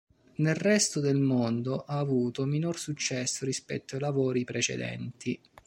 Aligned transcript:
Nel 0.37 0.55
resto 0.55 0.99
del 0.99 1.19
mondo, 1.19 1.83
ha 1.83 1.99
avuto 1.99 2.45
minor 2.45 2.75
successo 2.79 3.45
rispetto 3.45 3.93
ai 3.93 4.01
lavori 4.01 4.43
precedenti. 4.45 5.39